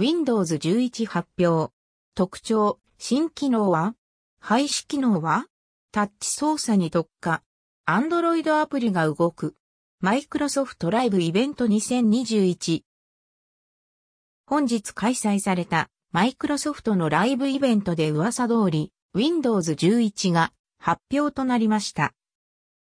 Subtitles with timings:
[0.00, 1.74] Windows 11発表。
[2.14, 3.94] 特徴、新機能は？
[4.40, 5.44] 廃止機能は？
[5.92, 7.42] タッチ操作に特化。
[7.86, 9.56] Android アプリが動く。
[10.00, 12.80] マイクロソフトライブイベント2021。
[14.46, 22.14] 本日開催されたマイクロソフトのライブイベントで噂通り Windows 11が発表となりました。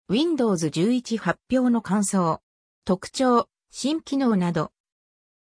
[0.09, 2.41] Windows 11発表の感想、
[2.85, 4.71] 特徴、新機能など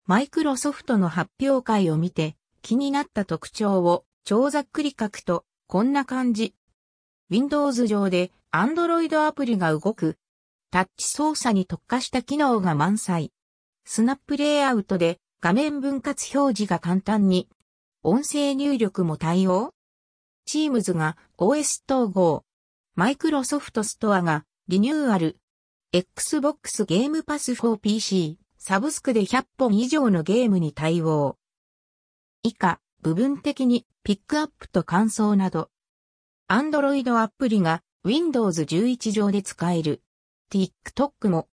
[0.09, 6.55] マイクロソフトの発表会を見て気になった特徴を超ざっくり書くとこんな感じ。
[7.29, 10.17] Windows 上で Android アプリが動く。
[10.71, 13.33] タッチ操作に特化した機能が満載。
[13.85, 17.49] スナップレイアウトで画面分割表示が簡単に。
[18.05, 19.75] 音声入力も対応
[20.49, 22.45] ?Teams が OS 統合。
[22.95, 25.39] マイクロソフトストアがリニューアル。
[25.93, 28.46] Xbox ゲームパス 4PC。
[28.69, 31.39] サブスクで100本以上のゲームに対応。
[32.43, 35.71] 以下、部分的にピックアップと感想など。
[36.49, 40.03] Android アプリが Windows 11上で使える。
[40.51, 41.49] TikTok も。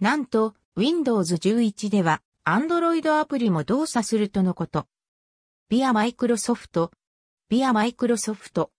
[0.00, 4.88] なんと、Windows 11では Android アプリも動作するとのこと。
[5.68, 6.90] ビアマイクロソフト。
[7.48, 8.72] ビアマイクロソフト。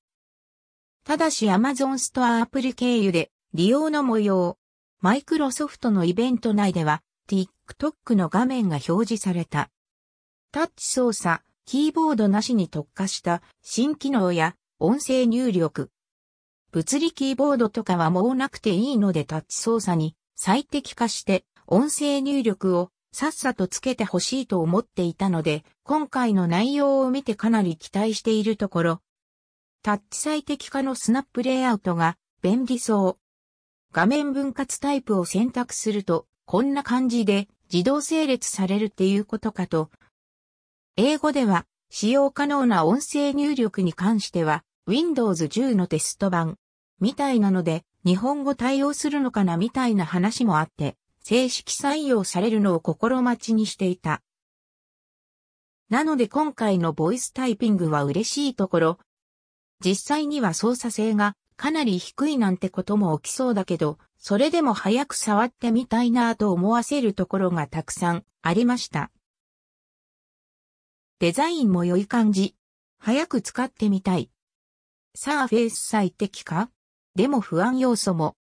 [1.06, 4.58] ただし Amazon ストアアプリ経由で利用の模様。
[5.00, 9.69] マイクロソフトのイベント内では TikTok の画面が表示された。
[10.52, 15.91] タッチ操作、キーボードなしに特化した新機能や音声入力。
[16.72, 29.02] 物理キーボードとかはもうなくていいのでタッチ操作に最適化して音声入力をさっさとつけてほしいと思っていたので、今回の内容を見てかなり期待しているところ、
[29.81, 33.17] タッチ最適化のスナップレイアウトが便利そう。
[33.91, 39.92] 画面分割タイプを選択するとこんな感じで自動整列されるっていうことかと。
[40.95, 46.58] 英語では使用可能な音声入力に関しては Windows 10のテスト版
[47.00, 54.24] みたいなので日本語対応するのかなみたいな話もあって正式採用されるのを心待ちにしていた。
[55.91, 59.00] なので今回のボイスタイピングは嬉しいところ、
[59.85, 69.12] 実際には操作性がかなり低いなんてことも起きそうだけど、それでも早く触ってみたいなぁと思わせるところがたくさんありました。
[71.19, 72.56] デザインも良い感じ。
[72.98, 74.30] 早く使ってみたい。
[75.16, 76.69] サーフェイス最適化？
[77.16, 78.38] でも不安要素も。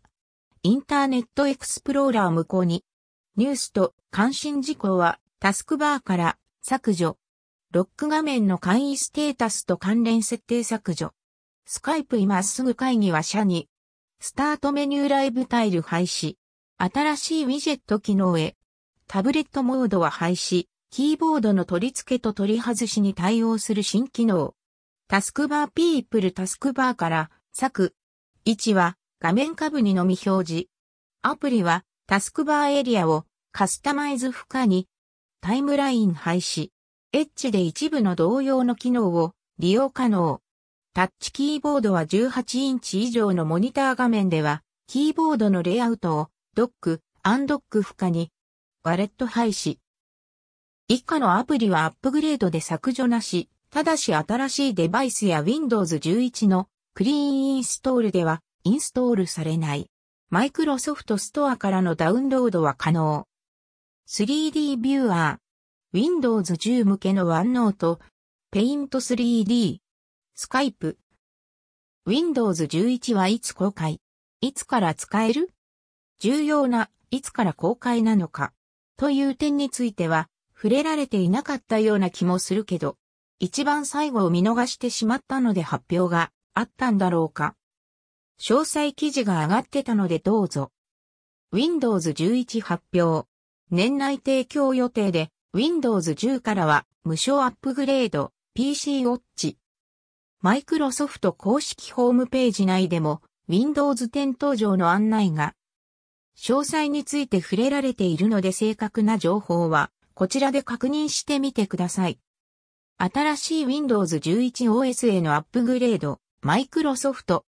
[0.64, 2.84] インターネットエクスプローラー無効に。
[3.38, 7.18] ニュースと関心事項は、タスクバーから削除。
[7.72, 11.14] ロック画面の簡易ステータスと関連設定削除。
[11.68, 13.70] スカイプ今すぐ会議は社に。
[14.20, 16.38] スタートメニューライブタイル廃止。
[16.80, 18.56] 新しいウィジェット機能へ。
[19.06, 20.66] タブレットモードは廃止。
[20.90, 24.56] キーボードの取り付けと取り外しに対応する新機能。
[25.08, 27.94] タスクバーピープルタスクバーから削。
[28.48, 30.68] 1は画面下部にのみ表示。
[31.22, 34.88] アプリはタスクバーエリアをカスタマイズ負荷に
[35.40, 36.72] タイムライン廃止。
[37.12, 40.42] エッジで一部の同様の機能を利用可能。
[40.94, 48.30] タッチキーボードは18インチ以上のモニター画面では、キーボードのレイアウトをドック、アンドック負荷に、
[48.84, 49.80] ワレット廃止。
[50.88, 59.88] 以下のアプリはアップグレードで削除なし、ただし新しいデバイスや Windows 11のクリーンインストールではインストールされない。
[60.30, 63.26] マイクロソフトストアからのダウンロードは可能。
[64.08, 65.49] 3D ビューアー。
[65.92, 67.98] Windows 10向けの OneNote。
[68.54, 69.80] Paint 3D。
[70.38, 70.98] Skype。
[72.06, 74.00] Windows 11はいつ公開？
[74.40, 75.50] いつから使える？
[76.20, 78.54] 重要な、いつから公開なのか？
[78.98, 82.96] という点については、触れられていなかったような気もするけど、
[83.40, 87.56] 一番最後を見逃してしまったので発表があったんだろうか？
[88.40, 90.72] 詳細記事が上がってたのでどうぞ。
[91.52, 93.28] Windows 11発表。
[93.72, 99.58] 年内提供予定で、Windows 10からは無償アップグレード、PC ウォッチ。
[100.42, 105.56] マイクロソフト公式ホームページ内でも Windows 10登場の案内が
[106.38, 112.20] 詳細について触れられているので正確な情報はこちらで確認してみてください。
[113.00, 117.44] 新しい Windows 11 OS へのアップグレード、マイクロソフト。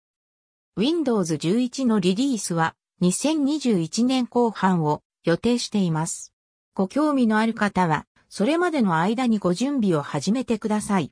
[0.75, 6.33] Windows 11のリリースは2021年後半を予定しています。
[6.73, 11.11] ご興味のある方は、それまでの間にご準備を始めてください。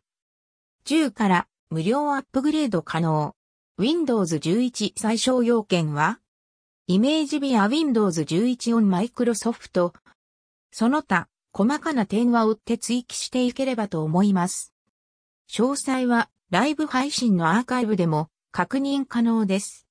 [0.86, 3.36] 10から無料アップグレード可能。
[3.78, 6.20] Windows 11最小要件は
[6.88, 9.92] イメージビア Windows 11 on Microsoft。
[10.72, 14.74] その他、細かな点は追って追記していければと思います。
[15.50, 19.88] 詳細はライブ配信のアーカイブでも確認可能です。